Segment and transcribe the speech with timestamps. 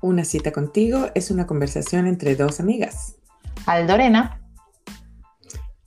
[0.00, 3.16] Una cita contigo es una conversación entre dos amigas.
[3.66, 4.40] Aldorena.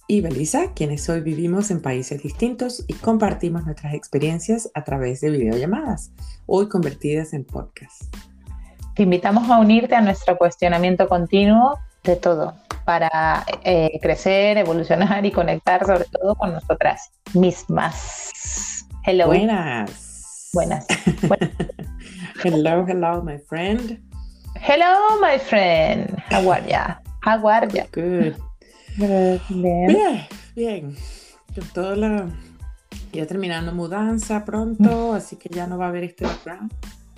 [0.05, 5.29] Y Belisa, quienes hoy vivimos en países distintos y compartimos nuestras experiencias a través de
[5.29, 6.11] videollamadas,
[6.45, 8.13] hoy convertidas en podcast.
[8.95, 12.53] Te invitamos a unirte a nuestro cuestionamiento continuo de todo
[12.83, 18.85] para eh, crecer, evolucionar y conectar sobre todo con nosotras mismas.
[19.05, 19.27] Hello.
[19.27, 20.49] Buenas.
[20.51, 20.85] Buenas.
[22.39, 23.99] hello, hello, my friend.
[24.55, 26.21] Hello, my friend.
[26.29, 26.95] How are ya?
[27.21, 27.85] How are ya?
[27.91, 28.35] Good.
[28.97, 30.27] Bien.
[30.55, 30.95] Bien,
[31.55, 32.29] Con toda la.
[33.11, 36.71] Ya terminando mudanza pronto, así que ya no va a haber este background.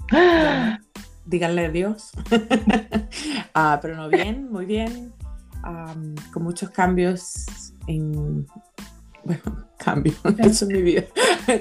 [1.25, 2.11] Díganle adiós.
[3.53, 5.13] ah, pero no, bien, muy bien.
[6.31, 7.45] con muchos cambios
[7.87, 8.47] en.
[9.25, 11.03] Bueno, cambios, eso es mi vida.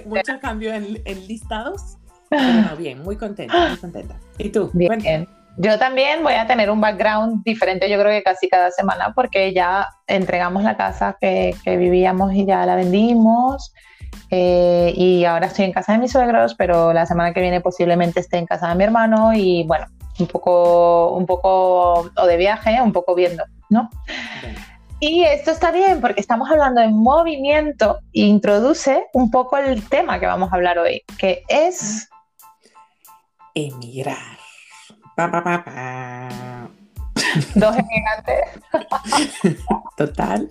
[0.05, 1.97] muchos cambios en, listados.
[2.33, 4.16] No, bien, muy contenta, muy contenta.
[4.38, 4.70] ¿Y tú?
[4.72, 5.28] Bien.
[5.58, 9.52] Yo también voy a tener un background diferente, yo creo que casi cada semana, porque
[9.52, 13.72] ya entregamos la casa que, vivíamos y ya la vendimos.
[14.30, 18.20] Eh, y ahora estoy en casa de mis suegros, pero la semana que viene posiblemente
[18.20, 19.86] esté en casa de mi hermano y bueno,
[20.19, 23.91] un poco, un poco o de viaje, un poco viendo, ¿no?
[25.00, 30.20] Y esto está bien porque estamos hablando de movimiento e introduce un poco el tema
[30.20, 32.08] que vamos a hablar hoy, que es
[33.55, 34.39] emigrar.
[37.55, 39.59] Dos emigrantes.
[39.97, 40.48] Total.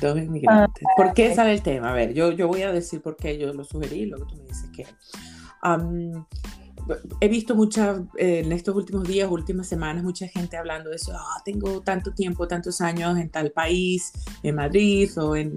[0.00, 0.84] Dos inmigrantes.
[0.96, 1.90] ¿Por qué sale el tema?
[1.90, 4.44] A ver, yo, yo voy a decir por qué yo lo sugerí, luego tú me
[4.44, 4.86] dices que.
[7.20, 11.12] he visto mucha, eh, en estos últimos días, últimas semanas, mucha gente hablando de eso.
[11.14, 14.12] Ah, tengo tanto tiempo, tantos años en tal país,
[14.42, 15.54] en Madrid o en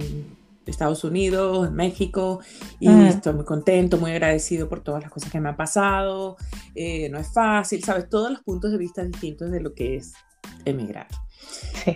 [0.71, 2.39] Estados Unidos, en México,
[2.79, 6.37] y estoy muy contento, muy agradecido por todas las cosas que me han pasado.
[6.73, 8.09] Eh, no es fácil, ¿sabes?
[8.09, 10.13] Todos los puntos de vista distintos de lo que es
[10.65, 11.07] emigrar.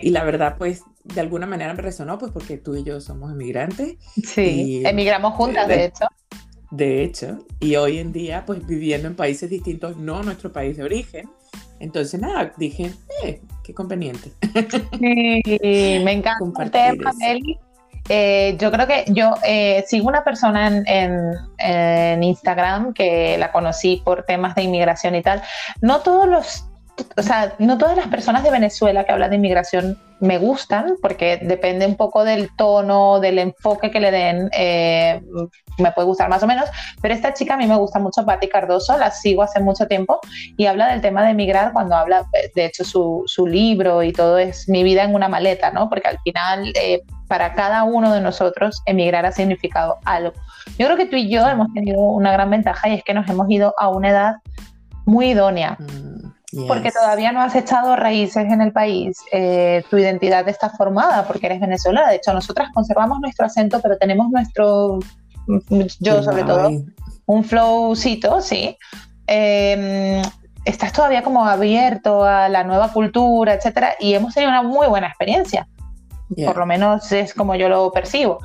[0.00, 3.32] Y la verdad, pues, de alguna manera me resonó, pues, porque tú y yo somos
[3.32, 3.96] emigrantes.
[4.22, 6.06] Sí, emigramos juntas, de, hecho.
[6.70, 10.84] De hecho, y hoy en día, pues, viviendo en países distintos, no nuestro país de
[10.84, 11.28] origen.
[11.80, 12.92] Entonces, nada, dije,
[13.24, 14.32] eh, qué conveniente.
[14.98, 15.42] Sí,
[16.04, 17.12] me encanta el tema,
[18.12, 24.24] eh, yo creo que yo eh, sigo una persona en, Instagram que la conocí por
[24.24, 25.42] temas de inmigración y tal.
[25.80, 26.64] No todos los,
[27.16, 31.38] o sea, no todas las personas de Venezuela que hablan de inmigración me gustan, porque
[31.40, 35.22] depende un poco del tono, del enfoque que le den, eh,
[35.78, 36.68] me puede gustar más o menos,
[37.00, 40.18] pero esta chica a mí me gusta mucho, Patti Cardoso, la sigo hace mucho tiempo
[40.58, 44.36] y habla del tema de emigrar cuando habla, de hecho su, su libro y todo
[44.36, 45.88] es Mi vida en una maleta, ¿no?
[45.88, 46.70] Porque al final
[47.30, 50.32] para cada uno de nosotros emigrar ha significado algo.
[50.76, 53.30] Yo creo que tú y yo hemos tenido una gran ventaja y es que nos
[53.30, 54.34] hemos ido a una edad
[55.06, 55.78] muy idónea.
[55.78, 61.24] Mm, porque todavía no has echado raíces en el país, eh, tu identidad está formada
[61.28, 62.08] porque eres venezolana.
[62.08, 64.98] De hecho, nosotras conservamos nuestro acento, pero tenemos nuestro,
[66.00, 66.68] yo sobre todo,
[67.26, 68.76] un flowcito, sí.
[69.28, 70.20] Em,
[70.64, 75.06] estás todavía como abierto a la nueva cultura, etcétera, y hemos tenido una muy buena
[75.06, 75.68] experiencia.
[76.34, 78.38] Por lo menos es como yo lo percibo.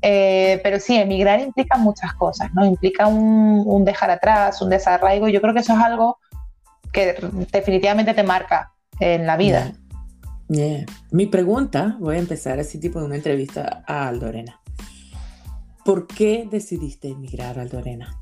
[0.00, 2.64] Eh, pero sí, emigrar implica muchas cosas, ¿no?
[2.64, 5.28] Implica un, dejar atrás, un desarraigo.
[5.28, 6.18] Yo creo que eso es algo
[6.92, 7.16] que
[7.52, 9.72] definitivamente te marca en la vida.
[11.10, 14.60] Mi pregunta, voy a empezar así tipo de una entrevista a Aldorena.
[15.84, 18.16] ¿Por qué decidiste emigrar, Aldorena?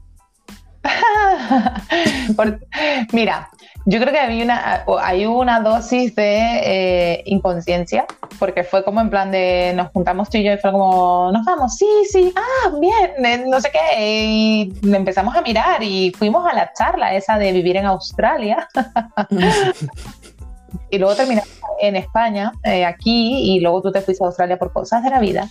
[3.12, 3.50] mira,
[3.89, 8.05] yo creo que había una, hay una dosis de eh, inconsciencia,
[8.41, 11.45] porque fue como en plan de nos juntamos tú y yo y fue como, nos
[11.45, 16.53] vamos, sí, sí, ah, bien, no sé qué, y empezamos a mirar y fuimos a
[16.53, 18.69] la charla esa de vivir en Australia.
[20.91, 21.49] y luego terminamos
[21.81, 25.21] en España, eh, aquí, y luego tú te fuiste a Australia por cosas de la
[25.21, 25.49] vida.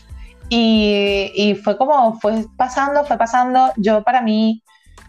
[0.50, 3.72] Y, y fue como, fue pasando, fue pasando.
[3.78, 4.62] Yo para mí,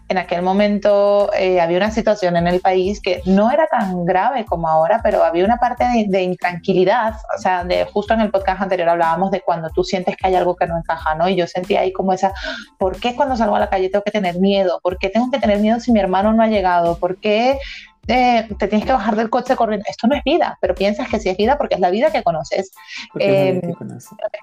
[0.09, 4.45] en aquel momento eh, había una situación en el país que no era tan grave
[4.45, 8.61] como ahora, pero había una parte de, intranquilidad, o sea, de, justo en el podcast
[8.61, 11.27] anterior hablábamos de cuando tú sientes que hay algo que no encaja, ¿no?
[11.27, 12.33] Y yo sentía ahí como esa,
[12.77, 14.79] ¿por qué cuando salgo a la calle tengo que tener miedo?
[14.81, 16.97] ¿Por qué tengo que tener miedo si mi hermano no ha llegado?
[16.97, 17.59] ¿Por qué
[18.07, 19.83] eh, te tienes que bajar del coche corriendo?
[19.89, 22.23] Esto no es vida, pero piensas que sí es vida porque es la vida que
[22.23, 22.71] conoces.
[23.19, 23.61] Eh,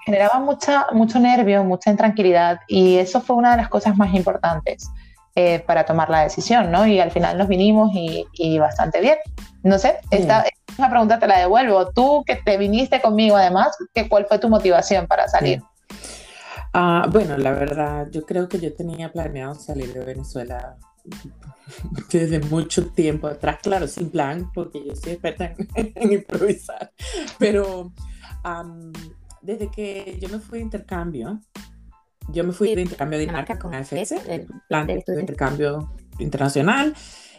[0.04, 4.90] generaba mucha, mucho nervio, mucha intranquilidad y eso fue una de las cosas más importantes.
[5.36, 6.86] Eh, para tomar la decisión, ¿no?
[6.86, 9.18] Y al final nos vinimos y, bastante bien.
[9.64, 10.44] No sé, esta,
[10.76, 11.90] pregunta te la devuelvo.
[11.90, 15.60] Tú que te viniste conmigo además, ¿qué, ¿cuál fue tu motivación para salir?
[16.72, 20.76] Ah, bueno, la verdad, yo creo que yo tenía planeado salir de Venezuela
[22.12, 26.92] desde mucho tiempo atrás, claro, sin plan, porque yo soy experta en, improvisar,
[27.40, 27.92] pero
[29.42, 31.40] desde que yo me fui de intercambio,
[32.28, 36.94] yo me fui de intercambio a Dinamarca con AFS, el plan de intercambio internacional,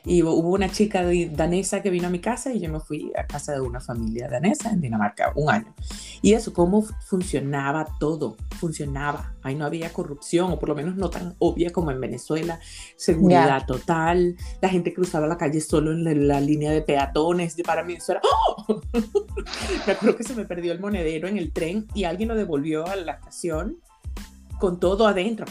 [0.06, 3.26] y hubo una chica danesa que vino a mi casa y yo me fui a
[3.26, 5.74] casa de una familia danesa en Dinamarca un año.
[6.22, 9.34] Y eso, cómo funcionaba todo, funcionaba.
[9.42, 12.60] Ahí no había corrupción, o por lo menos no tan obvia como en Venezuela.
[12.98, 17.56] Seguridad total, la gente cruzaba la calle solo en la, línea de peatones.
[17.66, 18.22] Para mí eso era...
[18.24, 18.82] ¡Oh!
[19.88, 22.88] me acuerdo que se me perdió el monedero en el tren y alguien lo devolvió
[22.88, 23.80] a la estación
[24.60, 25.46] con todo adentro.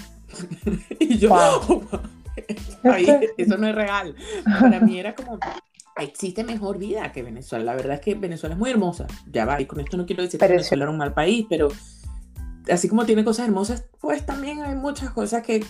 [1.01, 1.35] y yo,
[3.37, 4.15] eso no es real.
[4.45, 5.39] Para mí era como,
[5.97, 7.65] existe mejor vida que Venezuela.
[7.65, 9.07] La verdad es que Venezuela es muy hermosa.
[9.31, 11.69] Ya va, y con esto no quiero decir que Venezuela era un mal país, pero
[12.71, 15.65] así como tiene cosas hermosas, pues también hay muchas cosas que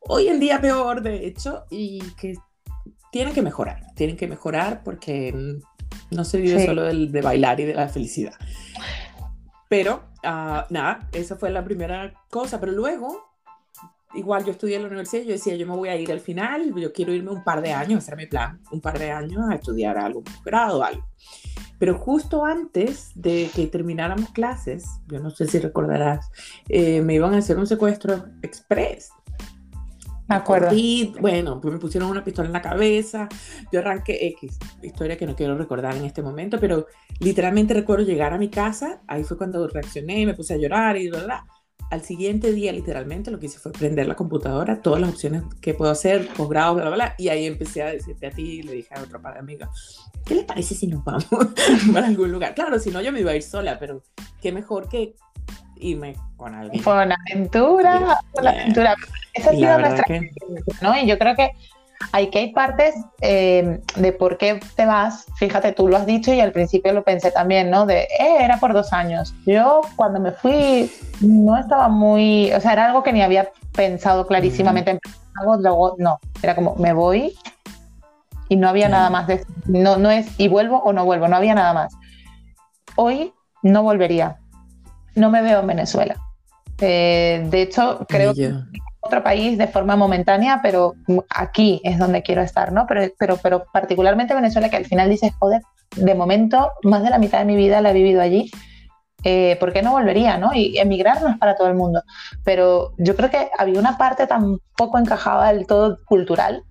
[0.00, 2.34] hoy en día peor, de hecho, y que
[3.10, 3.86] tienen que mejorar.
[3.94, 5.34] Tienen que mejorar porque
[6.10, 8.34] no se vive solo de bailar y de la felicidad.
[9.68, 12.60] Pero, ah, nada, esa fue la primera cosa.
[12.60, 13.32] Pero luego
[14.14, 16.20] igual yo estudié en la universidad y yo decía, yo me voy a ir al
[16.20, 19.10] final, yo quiero irme un par de años, ese era mi plan, un par de
[19.10, 21.06] años a estudiar algo, un grado algo.
[21.78, 26.30] Pero justo antes de que termináramos clases, yo no sé si recordarás,
[26.68, 29.10] eh, me iban a hacer un secuestro express.
[30.36, 30.74] Acuerdo.
[30.74, 33.28] Y bueno, pues me pusieron una pistola en la cabeza,
[33.72, 36.86] yo arranqué X, historia que no quiero recordar en este momento, pero
[37.20, 41.08] literalmente recuerdo llegar a mi casa, ahí fue cuando reaccioné, me puse a llorar y
[41.08, 41.40] verdad
[41.92, 45.74] al siguiente día, literalmente, lo que hice fue prender la computadora, todas las opciones que
[45.74, 48.94] puedo hacer, posgrado, bla, bla, bla, y ahí empecé a decirte a ti, le dije
[48.94, 49.68] a otro par de amigas,
[50.24, 51.26] ¿qué les parece si nos vamos
[51.92, 52.54] para algún lugar?
[52.54, 54.02] Claro, si no yo me iba a ir sola, pero
[54.40, 55.16] qué mejor que
[55.82, 56.82] irme con alguien.
[56.82, 58.94] Con aventura, con aventura.
[59.34, 60.04] Esa ha sido nuestra...
[60.04, 60.30] Que...
[60.80, 60.98] ¿no?
[60.98, 61.50] Y yo creo que
[62.10, 66.32] hay que hay partes eh, de por qué te vas, fíjate, tú lo has dicho
[66.32, 67.86] y al principio lo pensé también, ¿no?
[67.86, 69.34] De, eh, era por dos años.
[69.46, 70.90] Yo cuando me fui
[71.20, 74.98] no estaba muy, o sea, era algo que ni había pensado clarísimamente,
[75.40, 77.36] algo, luego no, era como, me voy
[78.48, 81.36] y no había nada más de, no, no es, y vuelvo o no vuelvo, no
[81.36, 81.94] había nada más.
[82.96, 83.32] Hoy
[83.62, 84.38] no volvería,
[85.14, 86.16] no me veo en Venezuela.
[86.80, 88.52] Eh, de hecho, creo que
[89.00, 90.94] otro país de forma momentánea, pero
[91.28, 92.86] aquí es donde quiero estar, ¿no?
[92.86, 95.62] Pero, pero, pero particularmente Venezuela, que al final dices, joder,
[95.96, 98.50] de momento más de la mitad de mi vida la he vivido allí.
[99.24, 100.36] Eh, ¿Por qué no volvería?
[100.36, 100.52] ¿no?
[100.52, 102.02] Y emigrar no es para todo el mundo,
[102.44, 106.64] pero yo creo que había una parte tan poco encajada del todo cultural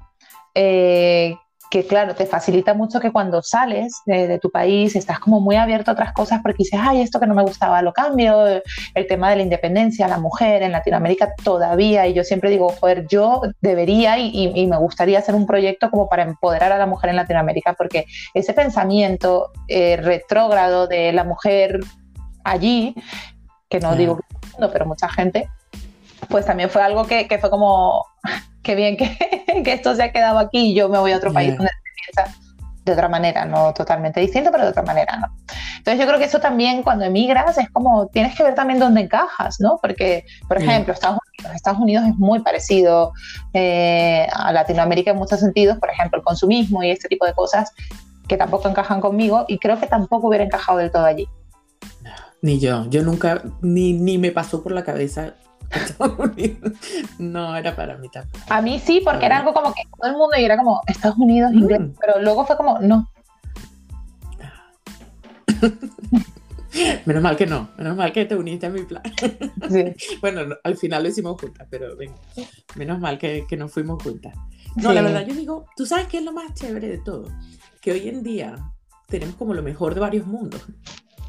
[0.53, 1.35] eh,
[1.71, 5.89] que claro, te facilita mucho que cuando sales de, tu país estás como muy abierto
[5.89, 8.45] a otras cosas porque dices, ay, esto que no me gustaba lo cambio,
[8.93, 13.07] el tema de la independencia, la mujer en Latinoamérica todavía, y yo siempre digo, joder,
[13.07, 17.15] yo debería y, me gustaría hacer un proyecto como para empoderar a la mujer en
[17.15, 21.79] Latinoamérica porque ese pensamiento eh, retrógrado de la mujer
[22.43, 22.95] allí,
[23.69, 25.49] que no digo que pero mucha gente,
[26.27, 28.05] pues también fue algo que, que fue como,
[28.63, 29.17] qué bien que,
[29.63, 32.13] que, esto se ha quedado aquí y yo me voy a otro país donde se
[32.13, 32.37] piensa
[32.85, 35.27] de otra manera, no totalmente distinto, pero de otra manera, ¿no?
[35.77, 39.01] Entonces yo creo que eso también cuando emigras es como tienes que ver también dónde
[39.01, 39.77] encajas, ¿no?
[39.81, 43.13] Porque, por ejemplo, Estados Unidos, Estados Unidos es muy parecido
[43.53, 47.71] eh, a Latinoamérica en muchos sentidos, por ejemplo, el consumismo y este tipo de cosas
[48.27, 51.27] que tampoco encajan conmigo y creo que tampoco hubiera encajado del todo allí.
[52.41, 55.35] Ni yo, yo nunca, ni, ni me pasó por la cabeza
[55.71, 56.71] Estados Unidos.
[57.17, 58.43] No, era para mí tampoco.
[58.49, 61.17] A mí sí, porque era algo como que todo el mundo y era como Estados
[61.17, 61.93] Unidos, inglés, mm.
[61.99, 63.09] pero luego fue como, no.
[67.05, 69.03] menos mal que no, menos mal que te uniste a mi plan.
[70.21, 72.15] bueno, al final lo hicimos juntas, pero venga,
[72.75, 74.33] menos mal que, que no fuimos juntas.
[74.75, 77.27] No, la verdad yo digo, tú sabes qué es lo más chévere de todo,
[77.81, 78.55] que hoy en día
[79.07, 80.61] tenemos como lo mejor de varios mundos.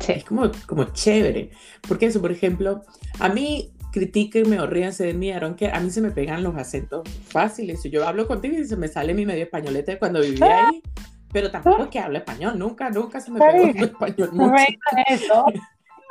[0.08, 1.50] Es como, como chévere.
[1.87, 2.82] Porque eso, por ejemplo,
[3.18, 7.08] a mí critíquenme o ríanse de mí, aunque a mí se me pegan los acentos
[7.28, 7.82] fáciles.
[7.84, 10.82] Yo hablo contigo y se me sale mi medio españolete cuando vivía ahí,
[11.32, 14.54] pero tampoco es que hablo español, nunca, nunca se me pegó el español mucho.
[15.06, 15.44] Eso.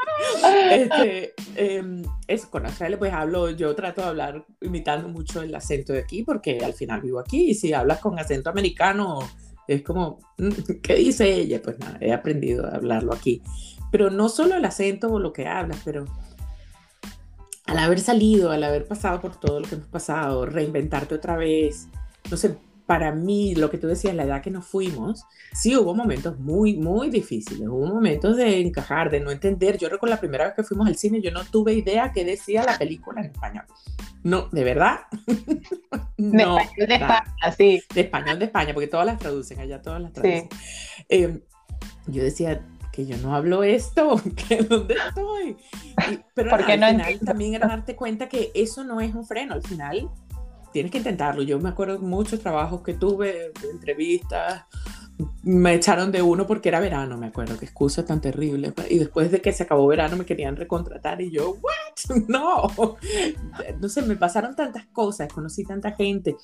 [0.71, 5.93] este, eh, es, con Australia pues hablo, yo trato de hablar imitando mucho el acento
[5.93, 9.19] de aquí porque al final vivo aquí y si hablas con acento americano
[9.67, 10.49] es como, mm,
[10.81, 11.61] ¿qué dice ella?
[11.61, 13.41] Pues nada, he aprendido a hablarlo aquí.
[13.91, 16.05] Pero no solo el acento o lo que hablas, pero
[17.71, 21.87] al haber salido, al haber pasado por todo lo que hemos pasado, reinventarte otra vez,
[22.29, 25.23] no sé, para mí, lo que tú decías, la edad que nos fuimos,
[25.53, 29.77] sí hubo momentos muy, muy difíciles, hubo momentos de encajar, de no entender.
[29.77, 32.63] Yo recuerdo la primera vez que fuimos al cine, yo no tuve idea qué decía
[32.63, 33.63] la película en español.
[34.23, 34.99] no, de verdad.
[36.17, 37.83] no, de español de España, sí.
[37.95, 40.49] De español de España, porque todas las traducen, allá todas las traducen.
[41.07, 41.39] Em,
[42.07, 45.57] yo decía que yo no hablo esto, que dónde estoy.
[46.33, 50.09] pero al final también era darte cuenta que eso no es un freno, al final
[50.71, 51.43] tienes que intentarlo.
[51.43, 54.65] Yo me acuerdo de muchos trabajos que tuve, entrevistas,
[55.43, 58.73] me echaron de uno porque era verano, me acuerdo, qué excusa tan terrible.
[58.89, 62.21] Y después de que se acabó verano me querían recontratar y yo, ¿what?
[62.27, 62.67] No,
[63.79, 66.35] no sé, me pasaron tantas cosas, conocí tanta gente,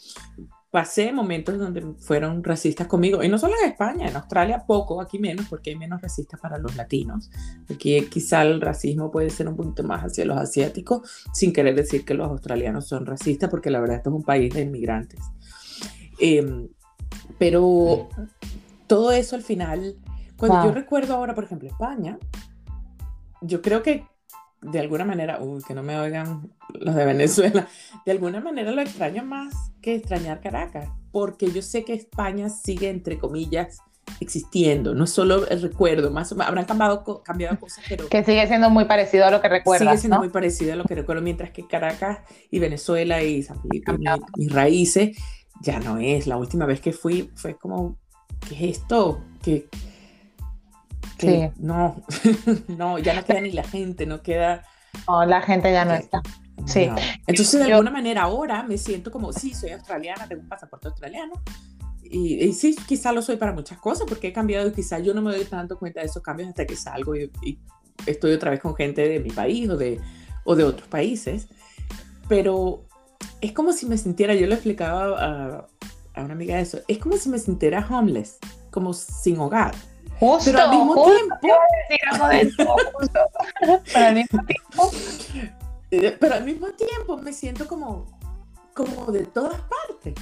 [0.78, 5.18] pasé momentos donde fueron racistas conmigo, y no solo en España, en Australia poco, aquí
[5.18, 7.32] menos, porque hay menos racistas para los latinos.
[7.68, 12.06] Aquí quizá el racismo puede ser un poquito más hacia los asiáticos, sin querer decir
[12.06, 15.20] que los australianos son racistas, porque la verdad esto es un país de inmigrantes.
[16.20, 16.68] Em,
[17.40, 18.08] pero
[18.86, 19.96] todo eso al final,
[20.38, 22.20] cuando yo recuerdo ahora, por ejemplo, España,
[23.42, 24.06] yo creo que
[24.62, 27.68] de alguna manera, uy, que no me oigan los de Venezuela,
[28.06, 32.90] de alguna manera lo extraño más que extrañar Caracas, porque yo sé que España sigue,
[32.90, 33.80] entre comillas,
[34.20, 38.08] existiendo, no es solo el recuerdo, más habrán cambiado, cambiado cosas, pero...
[38.08, 39.86] Que sigue siendo muy parecido a lo que recuerdo.
[39.86, 43.62] Sigue siendo muy parecido a lo que recuerdo, mientras que Caracas y Venezuela y San
[43.62, 43.94] Felipe,
[44.38, 45.18] mis raíces,
[45.62, 46.28] ya no es.
[46.28, 47.98] La última vez que fui fue como
[48.48, 49.24] ¿qué es esto?
[51.18, 51.62] Que, sí.
[51.62, 52.04] no,
[52.68, 54.64] no, ya no queda ni la gente, no queda...
[55.08, 56.22] No, la gente ya no está.
[56.66, 56.90] Sí.
[57.28, 61.34] Entonces, de alguna manera ahora me siento como, sí, soy australiana, tengo un pasaporte australiano.
[62.04, 65.22] Y, sí, quizá lo soy para muchas cosas, porque he cambiado y quizá yo no
[65.22, 67.60] me doy tanto cuenta de esos cambios hasta que salgo y,
[68.06, 70.00] estoy otra vez con gente de mi país o de,
[70.46, 71.48] o de otros países.
[72.30, 72.86] Pero
[73.42, 75.68] es como si me sintiera, yo lo explicaba a,
[76.14, 78.38] a una amiga eso, es como si me sintiera homeless,
[78.72, 79.76] como sin hogar.
[80.20, 81.36] Justo, pero al mismo tiempo,
[83.94, 84.92] pero al mismo tiempo,
[85.92, 88.18] eh, pero al mismo tiempo me siento como,
[88.74, 90.16] como de todas partes.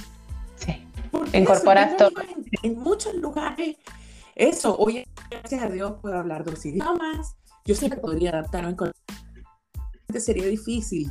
[0.56, 0.86] Sí.
[1.32, 2.10] Incorporas todo.
[2.62, 3.78] En, muchos lugares,
[4.34, 8.76] eso, hoy gracias a Dios puedo hablar dos idiomas, yo sé que podría adaptarme en
[10.20, 11.10] sería difícil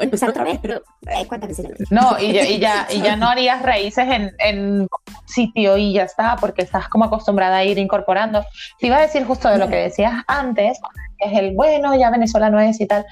[0.00, 1.90] empezar otra vez, pero eh, ¿cuántas veces?
[1.90, 4.88] No, y, y, ya, y ya no harías raíces en, en
[5.26, 8.44] sitio y ya está, porque estás como acostumbrada a ir incorporando.
[8.78, 10.78] Te iba a decir justo de lo que decías antes,
[11.18, 13.04] que es el bueno, ya Venezuela no es y tal.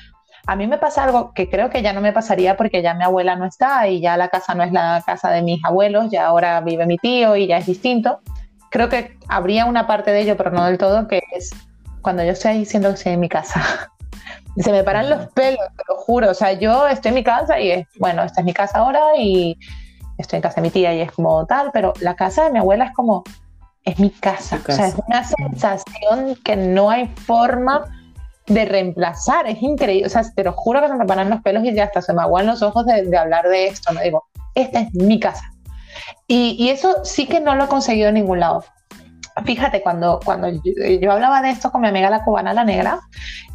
[0.47, 3.05] A mí me pasa algo que creo que ya no me pasaría porque ya mi
[3.05, 6.27] abuela no está y ya la casa no es la casa de mis abuelos, ya
[6.27, 8.21] ahora vive mi tío y ya es distinto.
[8.71, 11.51] Creo que habría una parte de ello, pero no del todo, que es
[12.01, 13.91] cuando yo estoy diciendo que estoy en mi casa
[14.63, 16.31] se me paran los pelos, te lo juro.
[16.31, 19.01] O sea, yo estoy en mi casa y es, bueno, esta es mi casa ahora
[19.17, 19.59] y
[20.19, 22.59] estoy en casa de mi tía y es como tal, pero la casa de mi
[22.59, 23.25] abuela es como,
[23.85, 24.61] es mi casa.
[24.67, 27.85] O sea, es una sensación que no hay forma
[28.47, 29.47] de reemplazar.
[29.47, 30.07] Es increíble.
[30.07, 32.13] O sea, te lo juro que se me paran los pelos y ya hasta se
[32.13, 33.93] me aguan los ojos de, hablar de esto.
[33.93, 34.25] No digo,
[34.55, 35.45] esta es mi casa.
[36.27, 38.65] Y, y, eso sí que no lo he conseguido en ningún lado
[39.45, 43.01] fíjate, cuando, cuando yo, hablaba de esto con mi amiga la cubana, la negra,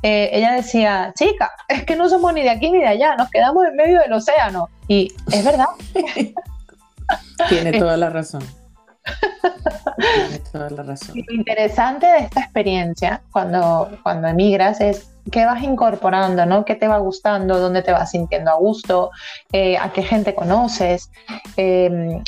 [0.02, 3.30] eh, ella decía, chica, es que no somos ni de aquí ni de allá, nos
[3.30, 4.70] quedamos en medio del océano.
[4.88, 5.68] Y es verdad.
[7.50, 8.44] Tiene toda la razón.
[9.98, 11.16] Tiene toda la razón.
[11.16, 16.66] lo interesante de esta experiencia cuando, cuando emigras es qué vas incorporando, ¿no?
[16.66, 17.60] ¿Qué te va gustando?
[17.60, 19.12] ¿Dónde te vas sintiendo a gusto?
[19.52, 21.12] Eh, ¿A qué gente conoces?
[21.58, 22.22] Eh,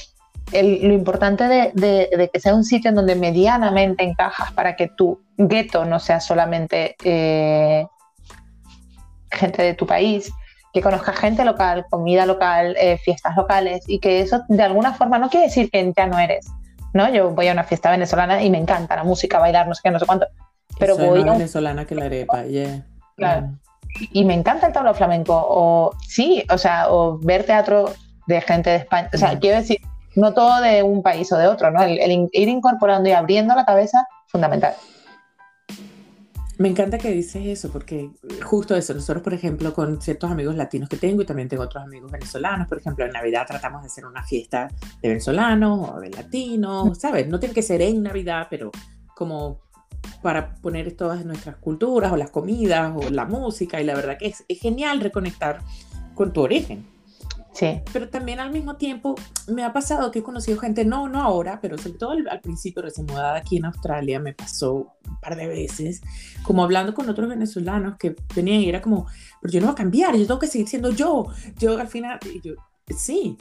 [0.52, 5.86] lo importante de, que sea un sitio en donde medianamente encajas para que tu gueto
[5.86, 7.86] no sea solamente eh,
[9.32, 10.32] gente de tu país,
[10.74, 15.20] que conozcas gente local, comida local, eh, fiestas locales y que eso de alguna forma
[15.20, 16.48] no quiere decir que ya no eres.
[16.94, 17.10] ¿no?
[17.14, 19.92] Yo voy a una fiesta venezolana y me encanta la música, bailar, no sé qué,
[19.92, 20.28] no sé cuánto.
[20.80, 22.86] Pero voy más venezolana que la arepa, yeah.
[23.16, 23.50] Claro.
[24.12, 27.94] Y me encanta el tablao flamenco, o sí, o sea, o ver teatro
[28.28, 29.10] de gente de España.
[29.14, 29.80] O sea, quiero decir,
[30.18, 31.82] no todo de un país o de otro, ¿no?
[31.84, 34.74] El, ir incorporando y abriendo la cabeza, fundamental.
[36.58, 38.10] Me encanta que dices eso, porque
[38.44, 41.84] justo eso, nosotros, por ejemplo, con ciertos amigos latinos que tengo y también tengo otros
[41.84, 44.68] amigos venezolanos, por ejemplo, en Navidad tratamos de hacer una fiesta
[45.00, 47.28] de venezolanos o de latinos, ¿sabes?
[47.28, 48.72] No tiene que ser en Navidad, pero
[49.16, 49.60] como
[50.24, 54.28] para poner todas nuestras culturas o las comidas o la música y la verdad que
[54.28, 55.60] es, es genial reconectar
[56.16, 56.97] con tu origen.
[57.92, 59.16] Pero también al mismo tiempo
[59.48, 62.82] me ha pasado que he conocido gente, no, no ahora, pero sobre todo al, principio
[62.82, 66.02] recién mudada aquí en Australia, me pasó un par de veces,
[66.44, 69.08] como hablando con otros venezolanos que venían y era como,
[69.42, 71.28] pero yo no voy a cambiar, yo tengo que seguir siendo yo.
[71.58, 72.54] Yo al final, yo,
[72.96, 73.38] sí,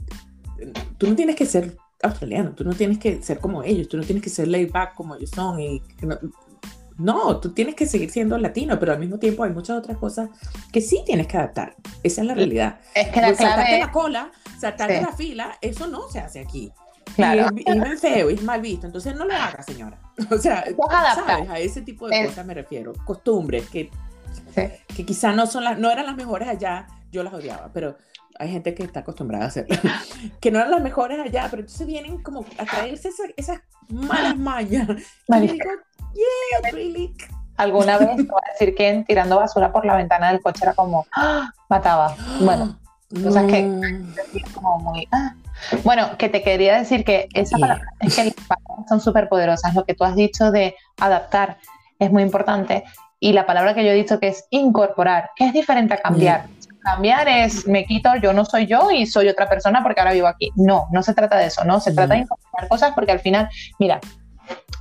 [0.98, 4.02] tú no tienes que ser australiano, tú no tienes que ser como ellos, tú no
[4.02, 5.60] tienes que ser laid back como ellos son.
[5.60, 5.82] Y,
[7.42, 10.30] tú tienes que seguir siendo latino, pero al mismo tiempo hay muchas otras cosas
[10.72, 11.76] que sí tienes que adaptar.
[12.02, 12.80] Esa es la realidad.
[12.94, 13.54] Es que la pues clave...
[13.54, 16.72] Saltarte la cola, saltarte la fila, eso no se hace aquí.
[17.14, 17.48] Claro.
[17.54, 18.86] Y es, es feo, y es mal visto.
[18.86, 19.98] Entonces no lo haga, señora.
[20.30, 20.64] O sea,
[21.14, 21.50] ¿sabes?
[21.50, 22.92] A ese tipo de cosas me refiero.
[23.04, 23.90] Costumbres que,
[24.54, 26.86] que quizás no, son las, no eran las mejores allá.
[27.12, 27.96] Yo las odiaba, pero
[28.38, 29.76] hay gente que está acostumbrada a hacerlo.
[30.40, 34.36] que no eran las mejores allá, pero entonces vienen como a traerse esas, esas malas
[34.36, 34.88] mañas.
[35.28, 35.70] Y digo,
[36.14, 37.14] yeah, really.
[37.56, 41.06] Alguna vez, voy a decir que tirando basura por la ventana del coche era como,
[41.14, 41.50] ¡ah!
[41.68, 42.14] mataba.
[42.40, 42.78] Bueno,
[43.24, 43.62] cosas que
[44.54, 45.34] como muy, ¡ah!
[45.82, 49.74] Bueno, que te quería decir que esa palabra, es que las palabras son súper poderosas.
[49.74, 51.58] Lo que tú has dicho de adaptar
[51.98, 52.84] es muy importante.
[53.18, 56.46] Y la palabra que yo he dicho que es incorporar, que es diferente a cambiar.
[56.86, 60.28] Cambiar es me quito, yo no soy yo y soy otra persona porque ahora vivo
[60.28, 60.52] aquí.
[60.54, 61.80] No, no se trata de eso, no.
[61.80, 63.48] Se trata de incorporar cosas porque al final,
[63.80, 63.98] mira,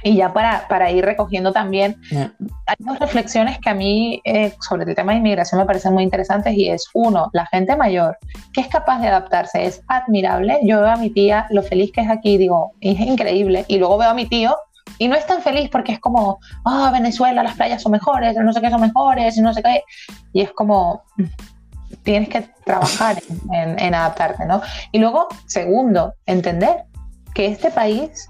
[0.03, 4.83] y ya para, para ir recogiendo también, hay dos reflexiones que a mí eh, sobre
[4.83, 8.19] el tema de inmigración me parecen muy interesantes y es, uno, la gente mayor
[8.53, 10.59] que es capaz de adaptarse, es admirable.
[10.62, 13.65] Yo veo a mi tía lo feliz que es aquí, digo, es increíble.
[13.67, 14.55] Y luego veo a mi tío
[15.00, 18.53] y no es tan feliz porque es como, ah, Venezuela, las playas son mejores, no
[18.53, 19.83] sé qué son mejores, no sé qué.
[20.33, 21.01] Y es como,
[22.04, 24.62] tienes que trabajar en, en adaptarte, ¿no?
[24.92, 26.86] Y luego, segundo, entender
[27.34, 28.30] que este país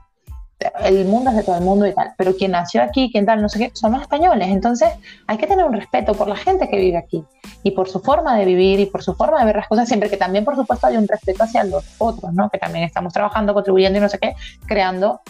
[0.83, 3.41] el mundo es de todo el mundo y tal, pero quien nació aquí, quien tal,
[3.41, 4.47] no sé qué, son los españoles.
[4.47, 4.89] Entonces
[5.27, 7.23] hay que tener un respeto por la gente que vive aquí
[7.63, 10.09] y por su forma de vivir y por su forma de ver las cosas, siempre
[10.09, 12.49] que también, por supuesto, hay un respeto hacia los otros, ¿no?
[12.49, 14.35] Que también estamos trabajando, contribuyendo y no sé qué,
[14.65, 15.21] creando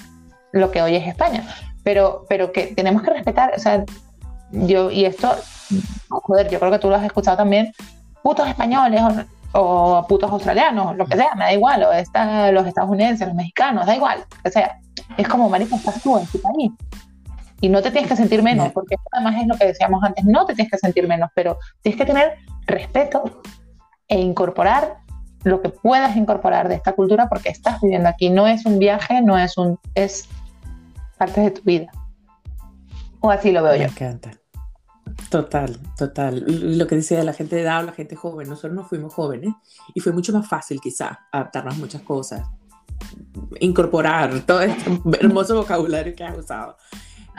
[0.52, 1.44] lo que hoy es España.
[1.84, 3.84] Pero, pero que tenemos que respetar, o sea,
[4.52, 5.36] yo, y esto,
[6.10, 7.74] joder, yo creo que tú lo has escuchado también,
[8.26, 9.02] putos españoles
[9.54, 13.36] o, o putos australianos, lo que sea, me da igual, o está, los estadounidenses, los
[13.36, 14.80] mexicanos, da igual, o sea
[15.18, 16.72] es como, marica, estás tú en tu país.
[17.62, 20.46] Y no te tienes que sentir menos, porque además es lo que decíamos antes, no
[20.46, 23.42] te tienes que sentir menos, pero tienes que tener respeto
[24.08, 24.98] e incorporar
[25.44, 28.30] lo que puedas incorporar de esta cultura porque estás viviendo aquí.
[28.30, 30.28] No es un viaje, no es un, es
[31.18, 31.92] parte de tu vida.
[33.20, 33.86] O así lo veo Me yo.
[33.86, 34.32] Me encanta.
[35.36, 36.46] Total, total.
[36.78, 39.54] Lo que decía la gente de edad la gente joven, nosotros no fuimos jóvenes
[39.94, 42.48] y fue mucho más fácil quizá adaptarnos a muchas cosas
[43.60, 46.78] incorporar todo este hermoso vocabulario que has usado.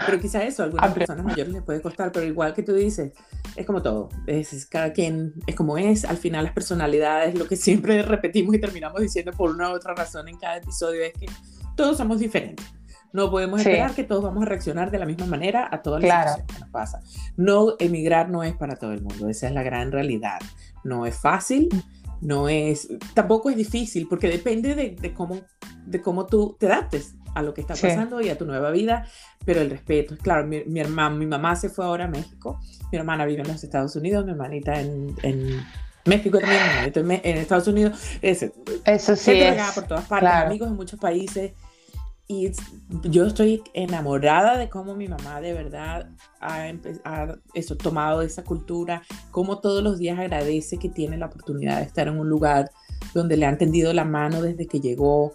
[0.05, 3.15] Pero quizá eso a algunas personas mayores les puede costar, pero igual que tú dices,
[3.57, 7.57] es como todo, es, cada quien es como es, al final las personalidades, lo que
[7.57, 11.27] siempre repetimos y terminamos diciendo por una u otra razón en cada episodio es que
[11.75, 12.67] todos somos diferentes.
[13.17, 16.11] No podemos esperar que todos vamos a reaccionar de la misma manera a todas las
[16.11, 16.47] claro.
[16.47, 17.01] que nos pasa.
[17.39, 20.39] No, emigrar no es para todo el mundo, esa es la gran realidad.
[20.85, 21.71] No es fácil,
[22.21, 25.41] no es, tampoco es difícil, porque depende de, cómo,
[25.87, 29.07] de cómo tú te adaptes a lo que está pasando y a tu nueva vida,
[29.47, 32.61] pero el respeto, claro, mi, mi, hermana, mi mamá se fue ahora a México,
[32.93, 35.65] mi hermana vive en los Estados Unidos, mi hermanita en, en
[36.05, 38.43] México también, en, Estados Unidos, es,
[38.85, 40.49] eso sí es, por todas partes, claro.
[40.49, 41.53] amigos en muchos países,
[42.29, 42.51] y
[43.05, 46.11] yo estoy enamorada de cómo mi mamá de verdad
[46.41, 46.73] ha,
[47.05, 51.85] ha eso, tomado esa cultura, cómo todos los días agradece que tiene la oportunidad de
[51.85, 52.71] estar en un lugar
[53.15, 55.35] donde le han tendido la mano desde que llegó,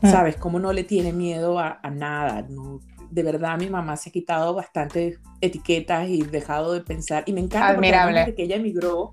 [0.00, 0.10] mm.
[0.10, 0.36] ¿sabes?
[0.36, 2.46] Cómo no le tiene miedo a, a nada.
[2.48, 7.24] No, de verdad mi mamá se ha quitado bastantes etiquetas y dejado de pensar.
[7.26, 8.12] Y me encanta Admirable.
[8.12, 9.12] porque desde que ella emigró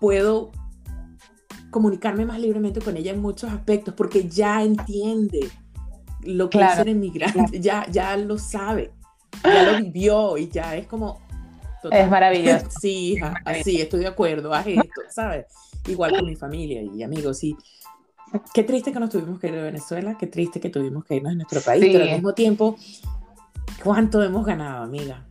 [0.00, 0.52] puedo
[1.70, 5.50] comunicarme más libremente con ella en muchos aspectos porque ya entiende
[6.22, 8.92] lo que claro, es ser inmigrante, ya, ya lo sabe,
[9.42, 11.20] ya lo vivió y ya es como...
[11.82, 12.66] Total, es maravilloso.
[12.80, 15.46] Sí, hija, sí, estoy de acuerdo, haz esto, ¿sabes?
[15.86, 17.56] Igual con mi familia y amigos, y
[18.52, 21.32] qué triste que nos tuvimos que ir de Venezuela, qué triste que tuvimos que irnos
[21.32, 21.90] de nuestro país, sí.
[21.90, 22.76] pero al mismo tiempo,
[23.82, 25.26] ¿cuánto hemos ganado, amiga?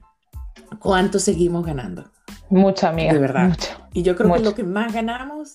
[0.80, 2.06] ¿Cuánto seguimos ganando?
[2.49, 3.13] Mucho, amiga.
[3.13, 3.49] De verdad.
[3.49, 4.41] Mucho, y yo creo mucho.
[4.41, 5.54] que lo que más ganamos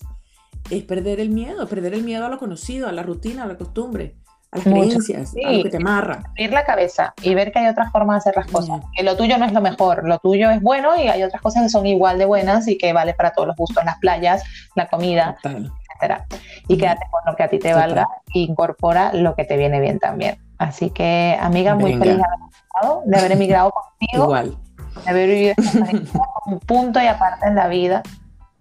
[0.69, 3.57] es perder el miedo, perder el miedo a lo conocido, a la rutina, a la
[3.57, 4.15] costumbre
[4.51, 4.87] a las Mucho.
[4.87, 5.43] creencias, sí.
[5.43, 6.23] a lo que te amarra.
[6.29, 8.79] Abrir la cabeza y ver que hay otras formas de hacer las cosas.
[8.95, 11.63] Que lo tuyo no es lo mejor, lo tuyo es bueno y hay otras cosas
[11.63, 14.43] que son igual de buenas y que vale para todos los gustos, las playas,
[14.75, 15.71] la comida, Total.
[15.89, 16.25] etcétera.
[16.67, 17.89] Y quédate con lo que a ti te Total.
[17.89, 20.37] valga e incorpora lo que te viene bien también.
[20.57, 22.05] Así que, amiga, muy Venga.
[22.05, 24.57] feliz de haber, estado, de haber emigrado contigo, Igual.
[25.03, 25.55] de haber vivido
[26.45, 28.03] un punto y aparte en la vida.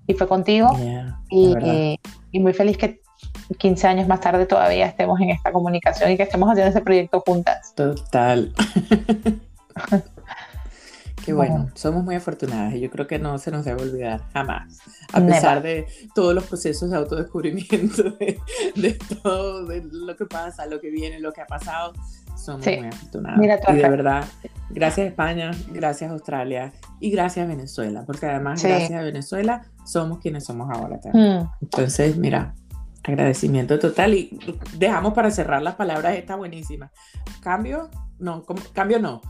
[0.06, 0.76] Y fue contigo.
[0.76, 2.00] Yeah, y, y,
[2.32, 3.00] y muy feliz que
[3.58, 7.22] 15 años más tarde todavía estemos en esta comunicación y que estemos haciendo este proyecto
[7.26, 7.74] juntas.
[7.74, 8.52] Total.
[11.24, 11.54] Qué bueno.
[11.54, 14.78] bueno, somos muy afortunadas y yo creo que no se nos debe olvidar jamás,
[15.10, 15.34] a Never.
[15.34, 18.38] pesar de todos los procesos de autodescubrimiento, de,
[18.76, 21.94] de, todo, de lo que pasa, lo que viene, lo que ha pasado,
[22.36, 23.40] Somos muy afortunados.
[23.42, 24.24] y de verdad,
[24.68, 30.68] gracias España, gracias Australia y gracias Venezuela, porque además gracias a Venezuela somos quienes somos
[30.70, 31.44] ahora también.
[31.44, 31.50] Mm.
[31.62, 32.54] Entonces, mira,
[33.04, 34.38] agradecimiento total y
[34.76, 36.90] dejamos para cerrar las palabras, está buenísima.
[37.42, 39.20] Cambio, no, cambio no.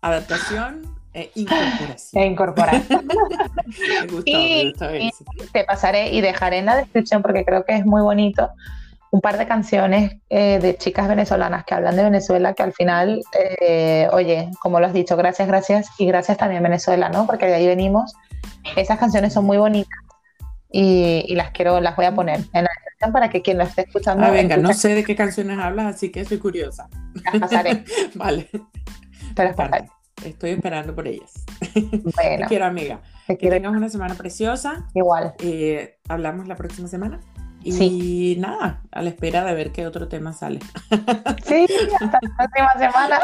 [0.00, 2.22] Adaptación e incorporación.
[2.22, 3.08] E incorporación.
[3.66, 5.10] me gustó, y,
[5.52, 8.50] te pasaré y dejaré en la descripción porque creo que es muy bonito
[9.10, 13.20] un par de canciones eh, de chicas venezolanas que hablan de Venezuela, que al final,
[13.60, 17.24] eh, oye, como lo has dicho, gracias, gracias y gracias también Venezuela, ¿no?
[17.24, 18.12] Porque de ahí venimos.
[18.76, 19.98] Esas canciones son muy bonitas
[20.76, 22.70] y, las quiero, las voy a poner en la
[23.12, 24.24] para que quien lo esté escuchando.
[24.24, 26.88] Ah, venga, no sé de qué canciones hablas, así que estoy curiosa.
[27.24, 27.84] Las pasaré.
[28.14, 28.48] vale.
[29.34, 29.88] Te las pasaré.
[30.24, 31.32] Estoy esperando por ellas.
[31.74, 32.42] Bueno.
[32.42, 33.00] Te quiero, amiga.
[33.26, 33.54] Te quiero.
[33.54, 34.86] Que tengas una semana preciosa.
[34.94, 35.34] Igual.
[35.38, 37.20] Eh, hablamos la próxima semana.
[37.64, 40.60] Y nada, a la espera de ver qué otro tema sale.
[41.44, 41.66] Sí,
[42.00, 43.20] hasta la próxima semana.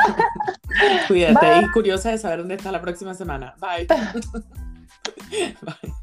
[1.08, 3.54] Cuídate y curiosa de saber dónde está la próxima semana.
[3.60, 3.86] Bye.
[5.62, 5.94] Bye.